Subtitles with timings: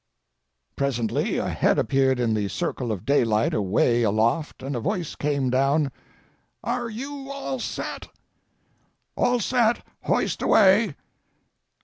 [0.75, 5.51] Presently a head appeared in the circle of daylight away aloft, and a voice came
[5.51, 5.91] down:
[6.63, 8.07] "Are you all set?"
[9.15, 10.95] "All set hoist away!"